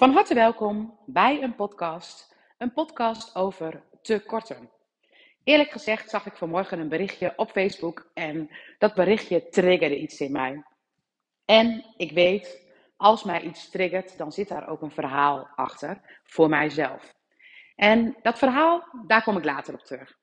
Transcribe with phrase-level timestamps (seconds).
[0.00, 4.70] Van harte welkom bij een podcast, een podcast over tekorten.
[5.44, 10.32] Eerlijk gezegd zag ik vanmorgen een berichtje op Facebook en dat berichtje triggerde iets in
[10.32, 10.64] mij.
[11.44, 16.48] En ik weet, als mij iets triggert, dan zit daar ook een verhaal achter voor
[16.48, 17.14] mijzelf.
[17.76, 20.16] En dat verhaal, daar kom ik later op terug.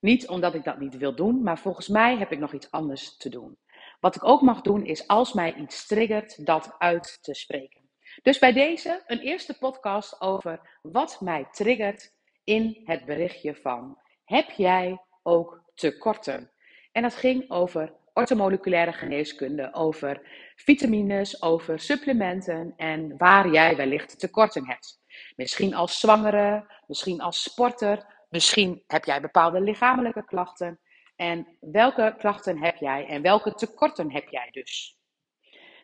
[0.00, 3.16] Niet omdat ik dat niet wil doen, maar volgens mij heb ik nog iets anders
[3.16, 3.58] te doen.
[4.00, 7.79] Wat ik ook mag doen, is als mij iets triggert, dat uit te spreken.
[8.22, 12.12] Dus bij deze een eerste podcast over wat mij triggert
[12.44, 16.50] in het berichtje van heb jij ook tekorten?
[16.92, 20.20] En dat ging over ortomoleculaire geneeskunde, over
[20.56, 25.00] vitamines, over supplementen en waar jij wellicht tekorten hebt.
[25.36, 30.80] Misschien als zwangere, misschien als sporter, misschien heb jij bepaalde lichamelijke klachten.
[31.16, 34.98] En welke klachten heb jij en welke tekorten heb jij dus?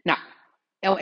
[0.03, 0.19] Nou,
[0.81, 0.99] al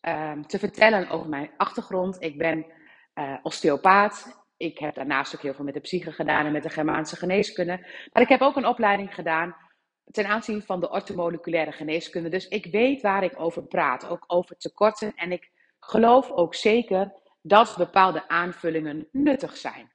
[0.00, 2.22] Ehm, te vertellen over mijn achtergrond.
[2.22, 2.66] Ik ben
[3.14, 4.44] uh, osteopaat.
[4.56, 7.76] Ik heb daarnaast ook heel veel met de psyche gedaan en met de Germaanse geneeskunde.
[8.12, 9.56] Maar ik heb ook een opleiding gedaan
[10.04, 12.28] ten aanzien van de ortomoleculaire geneeskunde.
[12.28, 15.14] Dus ik weet waar ik over praat, ook over tekorten.
[15.14, 19.92] En ik geloof ook zeker dat bepaalde aanvullingen nuttig zijn.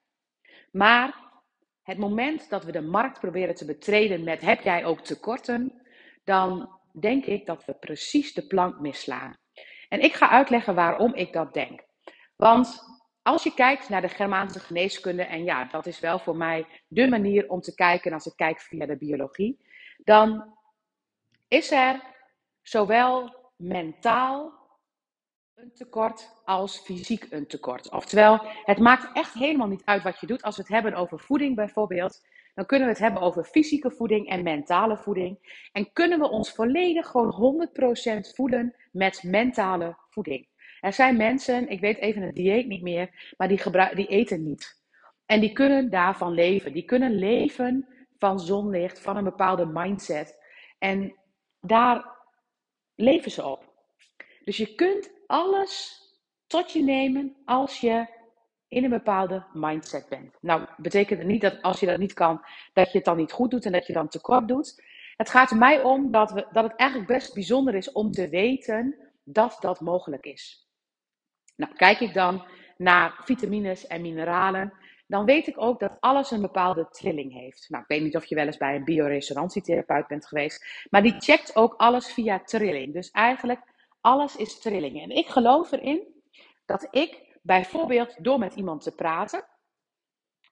[0.71, 1.23] Maar
[1.83, 5.81] het moment dat we de markt proberen te betreden met heb jij ook tekorten,
[6.23, 9.35] dan denk ik dat we precies de plank misslaan.
[9.95, 11.83] En ik ga uitleggen waarom ik dat denk.
[12.35, 12.83] Want
[13.21, 17.07] als je kijkt naar de Germaanse geneeskunde, en ja, dat is wel voor mij de
[17.09, 19.59] manier om te kijken als ik kijk via de biologie,
[19.97, 20.55] dan
[21.47, 22.01] is er
[22.61, 24.53] zowel mentaal
[25.53, 27.91] een tekort als fysiek een tekort.
[27.91, 30.43] Oftewel, het maakt echt helemaal niet uit wat je doet.
[30.43, 32.25] Als we het hebben over voeding bijvoorbeeld,
[32.55, 35.59] dan kunnen we het hebben over fysieke voeding en mentale voeding.
[35.71, 37.67] En kunnen we ons volledig gewoon
[38.27, 40.47] 100% voeden met mentale voeding.
[40.79, 43.61] Er zijn mensen, ik weet even het dieet niet meer, maar die,
[43.95, 44.83] die eten niet.
[45.25, 46.73] En die kunnen daarvan leven.
[46.73, 50.37] Die kunnen leven van zonlicht, van een bepaalde mindset.
[50.79, 51.15] En
[51.59, 52.17] daar
[52.95, 53.73] leven ze op.
[54.43, 56.01] Dus je kunt alles
[56.47, 58.05] tot je nemen als je
[58.75, 60.37] in een bepaalde mindset bent.
[60.41, 62.41] Nou, betekent het niet dat als je dat niet kan,
[62.73, 64.83] dat je het dan niet goed doet en dat je dan tekort doet.
[65.17, 68.29] Het gaat er mij om dat, we, dat het eigenlijk best bijzonder is om te
[68.29, 70.69] weten dat dat mogelijk is.
[71.55, 72.45] Nou, kijk ik dan
[72.77, 74.73] naar vitamines en mineralen,
[75.07, 77.65] dan weet ik ook dat alles een bepaalde trilling heeft.
[77.69, 81.15] Nou, ik weet niet of je wel eens bij een bioresonantietherapeut bent geweest, maar die
[81.19, 82.93] checkt ook alles via trilling.
[82.93, 83.61] Dus eigenlijk
[84.01, 85.01] alles is trilling.
[85.01, 86.01] En ik geloof erin
[86.65, 89.45] dat ik bijvoorbeeld door met iemand te praten,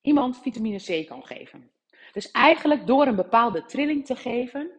[0.02, 1.72] iemand vitamine C kan geven.
[2.12, 4.72] Dus eigenlijk door een bepaalde trilling te geven,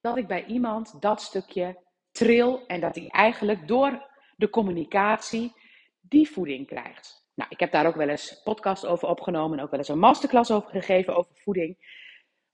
[0.00, 5.52] dat ik bij iemand dat stukje tril en dat hij eigenlijk door de communicatie
[6.00, 7.26] die voeding krijgt.
[7.34, 9.98] Nou, ik heb daar ook wel eens podcast over opgenomen en ook wel eens een
[9.98, 11.76] masterclass over gegeven over voeding.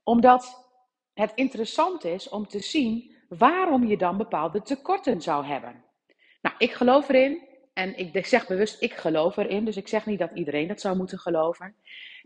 [0.03, 0.69] Omdat
[1.13, 5.85] het interessant is om te zien waarom je dan bepaalde tekorten zou hebben.
[6.41, 7.49] Nou, ik geloof erin
[7.81, 10.97] en ik zeg bewust, ik geloof erin, dus ik zeg niet dat iedereen dat zou
[10.97, 11.75] moeten geloven,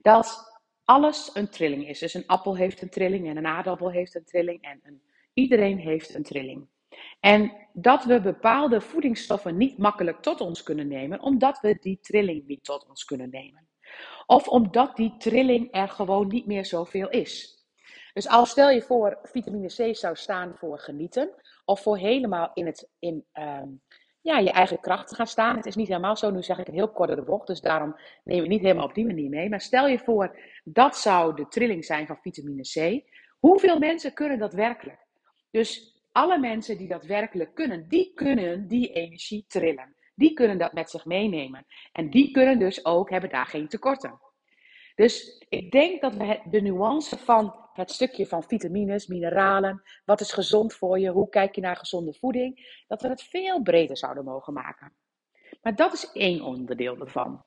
[0.02, 1.98] dat alles een trilling is.
[1.98, 5.02] Dus een appel heeft een trilling en een aardappel heeft een trilling en een,
[5.34, 6.66] iedereen heeft een trilling.
[7.20, 12.46] En dat we bepaalde voedingsstoffen niet makkelijk tot ons kunnen nemen, omdat we die trilling
[12.46, 13.66] niet tot ons kunnen nemen.
[14.26, 17.64] Of omdat die trilling er gewoon niet meer zoveel is.
[18.12, 21.30] Dus als stel je voor, vitamine C zou staan voor genieten,
[21.64, 23.68] of voor helemaal in, het, in ehm,
[24.24, 25.56] ja, je eigen kracht te gaan staan.
[25.56, 27.96] Het is niet helemaal zo, nu zeg ik een heel korte de bocht, dus daarom
[28.24, 29.48] neem ik niet helemaal op die manier mee.
[29.48, 33.04] Maar stel je voor, dat zou de trilling zijn van vitamine C.
[33.38, 35.06] Hoeveel mensen kunnen dat werkelijk?
[35.50, 39.94] Dus alle mensen die dat werkelijk kunnen, die kunnen die energie trillen.
[40.14, 41.66] Die kunnen dat met zich meenemen.
[41.92, 44.20] En die kunnen dus ook, hebben daar geen tekorten.
[44.94, 50.32] Dus ik denk dat we de nuance van het stukje van vitamines, mineralen, wat is
[50.32, 54.24] gezond voor je, hoe kijk je naar gezonde voeding, dat we het veel breder zouden
[54.24, 54.92] mogen maken.
[55.62, 57.44] Maar dat is één onderdeel ervan.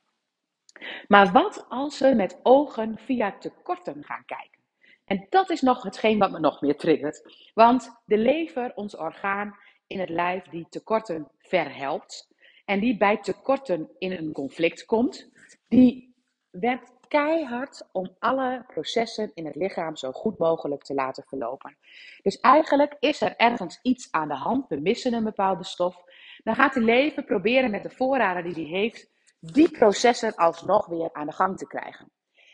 [1.08, 4.62] Maar wat als we met ogen via tekorten gaan kijken?
[5.06, 7.50] En dat is nog hetgeen wat me nog meer triggert.
[7.54, 9.58] Want de lever, ons orgaan
[9.88, 12.28] in het lijf, die tekorten verhelpt
[12.66, 15.30] en die bij tekorten in een conflict komt,
[15.68, 16.16] die
[16.50, 21.78] werkt keihard om alle processen in het lichaam zo goed mogelijk te laten verlopen.
[22.22, 26.04] Dus eigenlijk is er ergens iets aan de hand, we missen een bepaalde stof.
[26.44, 29.10] Dan gaat de lever proberen met de voorraden die hij heeft,
[29.40, 32.12] die processen alsnog weer aan de gang te krijgen.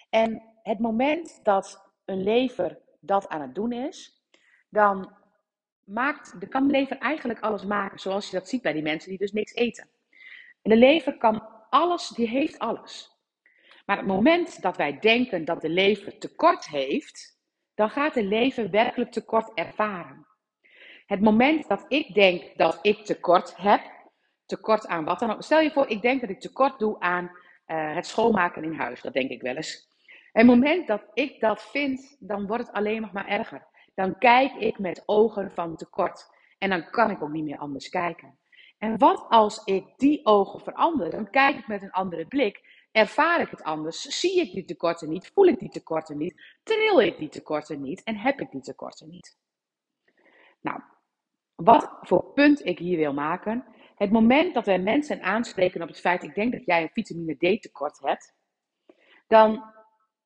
[0.10, 4.24] En het moment dat een lever dat aan het doen is,
[4.70, 5.14] dan
[5.86, 9.10] maakt, de kan de lever eigenlijk alles maken zoals je dat ziet bij die mensen
[9.10, 9.90] die dus niks eten.
[10.62, 13.12] de lever kan alles, die heeft alles.
[13.86, 17.40] Maar het moment dat wij denken dat de lever tekort heeft,
[17.74, 20.28] dan gaat de lever werkelijk tekort ervaren.
[21.06, 23.82] Het moment dat ik denk dat ik tekort heb,
[24.46, 25.44] tekort aan wat dan ook.
[25.44, 29.02] Stel je voor, ik denk dat ik tekort doe aan uh, het schoonmaken in huis.
[29.02, 29.92] Dat denk ik wel eens.
[30.32, 33.68] Het moment dat ik dat vind, dan wordt het alleen nog maar erger.
[33.96, 36.28] Dan kijk ik met ogen van tekort.
[36.58, 38.38] En dan kan ik ook niet meer anders kijken.
[38.78, 41.10] En wat als ik die ogen verander?
[41.10, 42.83] Dan kijk ik met een andere blik.
[42.94, 44.01] Ervaar ik het anders?
[44.01, 45.31] Zie ik die tekorten niet?
[45.34, 46.42] Voel ik die tekorten niet?
[46.63, 48.04] Tril ik die tekorten niet?
[48.04, 49.38] En heb ik die tekorten niet?
[50.62, 50.81] Nou,
[51.56, 53.66] wat voor punt ik hier wil maken.
[53.95, 57.36] Het moment dat wij mensen aanspreken op het feit, ik denk dat jij een vitamine
[57.36, 58.34] D tekort hebt,
[59.28, 59.63] dan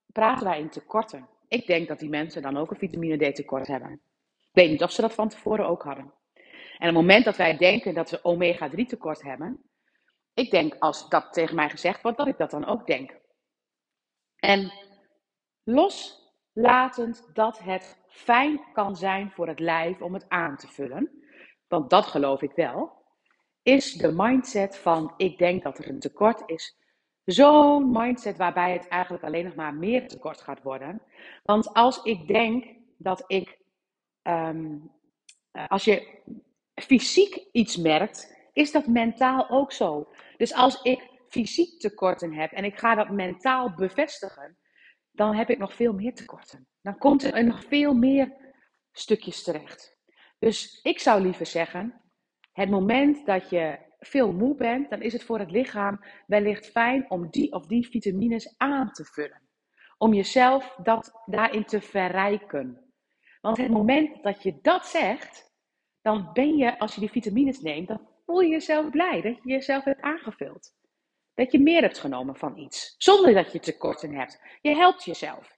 [0.05, 1.27] praten wij in tekorten.
[1.47, 3.91] Ik denk dat die mensen dan ook een vitamine D tekort hebben.
[3.91, 6.13] Ik weet niet of ze dat van tevoren ook hadden.
[6.77, 9.61] En het moment dat wij denken dat we omega 3 tekort hebben,
[10.37, 13.15] ik denk als dat tegen mij gezegd wordt, dat ik dat dan ook denk.
[14.35, 14.71] En
[15.63, 21.11] loslatend dat het fijn kan zijn voor het lijf om het aan te vullen,
[21.67, 23.05] want dat geloof ik wel,
[23.61, 26.77] is de mindset van ik denk dat er een tekort is.
[27.23, 31.01] Zo'n mindset waarbij het eigenlijk alleen nog maar meer tekort gaat worden.
[31.43, 32.65] Want als ik denk
[32.97, 33.57] dat ik,
[34.21, 34.77] ehm,
[35.67, 36.21] als je
[36.75, 40.07] fysiek iets merkt, is dat mentaal ook zo.
[40.37, 44.57] Dus als ik fysiek tekorten heb en ik ga dat mentaal bevestigen,
[45.11, 46.67] dan heb ik nog veel meer tekorten.
[46.81, 48.33] Dan komt er nog veel meer
[48.91, 49.97] stukjes terecht.
[50.39, 52.01] Dus ik zou liever zeggen,
[52.51, 57.09] het moment dat je veel moe bent, dan is het voor het lichaam wellicht fijn
[57.09, 59.41] om die of die vitamines aan te vullen.
[59.97, 62.91] Om jezelf dat, daarin te verrijken.
[63.41, 65.51] Want het moment dat je dat zegt,
[66.01, 69.49] dan ben je, als je die vitamines neemt, dan voel je jezelf blij dat je
[69.51, 70.75] jezelf hebt aangevuld.
[71.33, 74.41] Dat je meer hebt genomen van iets, zonder dat je tekorten hebt.
[74.61, 75.55] Je helpt jezelf.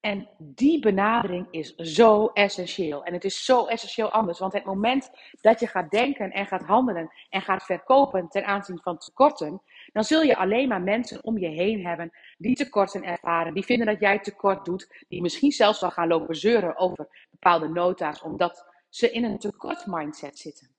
[0.00, 3.04] En die benadering is zo essentieel.
[3.04, 4.38] En het is zo essentieel anders.
[4.38, 5.10] Want het moment
[5.40, 9.62] dat je gaat denken en gaat handelen en gaat verkopen ten aanzien van tekorten,
[9.92, 13.86] dan zul je alleen maar mensen om je heen hebben die tekorten ervaren, die vinden
[13.86, 18.66] dat jij tekort doet, die misschien zelfs wel gaan lopen zeuren over bepaalde nota's, omdat
[18.88, 20.73] ze in een tekort mindset zitten.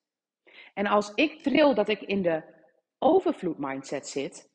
[0.75, 2.43] En als ik tril dat ik in de
[2.99, 4.49] overvloed mindset zit,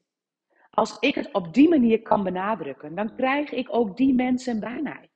[0.70, 4.82] als ik het op die manier kan benadrukken, dan krijg ik ook die mensen bij
[4.82, 5.11] mij.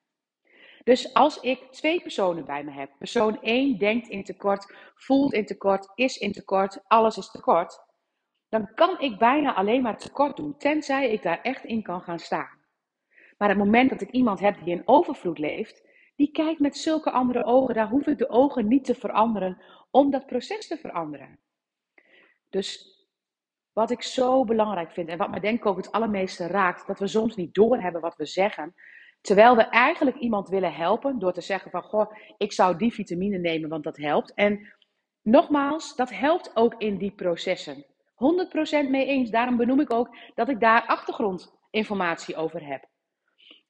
[0.85, 5.47] Dus als ik twee personen bij me heb, persoon 1 denkt in tekort, voelt in
[5.47, 7.81] tekort, is in tekort, alles is tekort,
[8.49, 12.19] dan kan ik bijna alleen maar tekort doen, tenzij ik daar echt in kan gaan
[12.19, 12.63] staan.
[13.39, 17.11] Maar het moment dat ik iemand heb die in overvloed leeft, die kijkt met zulke
[17.11, 19.63] andere ogen, daar hoef ik de ogen niet te veranderen
[19.95, 21.39] om dat proces te veranderen.
[22.51, 22.99] Dus
[23.73, 26.99] wat ik zo belangrijk vind en wat me denk ik ook het allermeeste raakt, dat
[26.99, 28.75] we soms niet doorhebben wat we zeggen.
[29.21, 33.39] Terwijl we eigenlijk iemand willen helpen door te zeggen van, goh, ik zou die vitamine
[33.39, 34.35] nemen, want dat helpt.
[34.35, 34.75] En
[35.23, 37.85] nogmaals, dat helpt ook in die processen.
[38.87, 39.31] 100% mee eens.
[39.31, 42.89] Daarom benoem ik ook dat ik daar achtergrondinformatie over heb.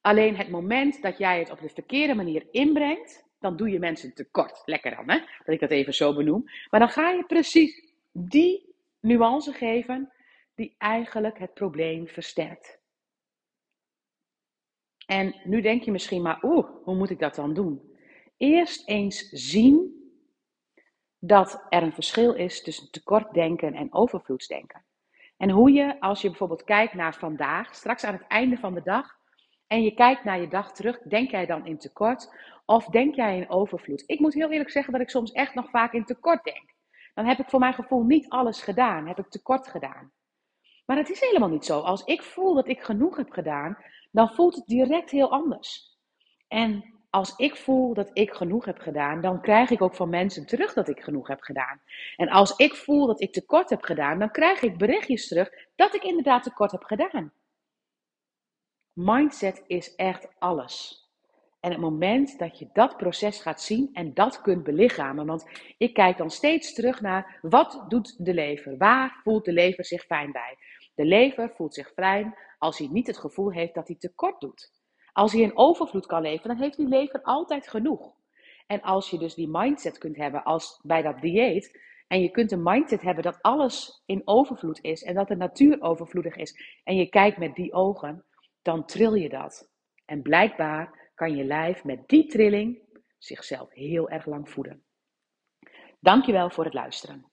[0.01, 4.13] Alleen het moment dat jij het op de verkeerde manier inbrengt, dan doe je mensen
[4.13, 4.61] tekort.
[4.65, 5.17] Lekker dan, hè?
[5.17, 6.43] Dat ik dat even zo benoem.
[6.69, 10.11] Maar dan ga je precies die nuance geven
[10.55, 12.79] die eigenlijk het probleem versterkt.
[15.05, 17.93] En nu denk je misschien maar, oeh, hoe moet ik dat dan doen?
[18.37, 20.03] Eerst eens zien
[21.19, 24.85] dat er een verschil is tussen tekortdenken en overvloedsdenken.
[25.37, 28.81] En hoe je, als je bijvoorbeeld kijkt naar vandaag, straks aan het einde van de
[28.83, 29.17] dag,
[29.67, 32.29] en je kijkt naar je dag terug, denk jij dan in tekort
[32.65, 34.03] of denk jij in overvloed?
[34.05, 36.73] Ik moet heel eerlijk zeggen dat ik soms echt nog vaak in tekort denk
[37.15, 40.11] dan heb ik voor mijn gevoel niet alles gedaan, heb ik tekort gedaan.
[40.85, 41.79] Maar het is helemaal niet zo.
[41.79, 43.77] Als ik voel dat ik genoeg heb gedaan,
[44.11, 45.97] dan voelt het direct heel anders.
[46.47, 50.45] En als ik voel dat ik genoeg heb gedaan, dan krijg ik ook van mensen
[50.45, 51.81] terug dat ik genoeg heb gedaan.
[52.15, 55.95] En als ik voel dat ik tekort heb gedaan, dan krijg ik berichtjes terug dat
[55.95, 57.31] ik inderdaad tekort heb gedaan.
[58.95, 61.03] Mindset is echt alles.
[61.59, 65.45] En het moment dat je dat proces gaat zien en dat kunt belichamen, want
[65.77, 68.77] ik kijk dan steeds terug naar wat doet de lever?
[68.77, 70.57] Waar voelt de lever zich fijn bij?
[70.93, 74.71] De lever voelt zich fijn als hij niet het gevoel heeft dat hij tekort doet.
[75.13, 78.13] Als hij in overvloed kan leven, dan heeft die lever altijd genoeg.
[78.67, 82.51] En als je dus die mindset kunt hebben als bij dat dieet, en je kunt
[82.51, 86.95] een mindset hebben dat alles in overvloed is en dat de natuur overvloedig is, en
[86.95, 88.25] je kijkt met die ogen,
[88.65, 89.69] dan tril je dat.
[90.05, 92.79] En blijkbaar kan je lijf met die trilling
[93.17, 94.83] zichzelf heel erg lang voeden.
[95.99, 97.31] Dankjewel voor het luisteren.